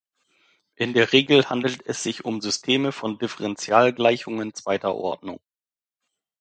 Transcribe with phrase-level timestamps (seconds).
[0.73, 5.39] In der Regel handelt es sich um Systeme von Differentialgleichungen zweiter Ordnung.